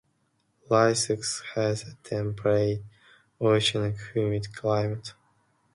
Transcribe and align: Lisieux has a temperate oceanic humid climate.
Lisieux 0.67 1.21
has 1.53 1.83
a 1.83 1.93
temperate 2.03 2.83
oceanic 3.39 3.97
humid 4.15 4.51
climate. 4.51 5.13